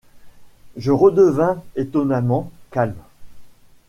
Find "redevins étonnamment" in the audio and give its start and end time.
0.91-2.49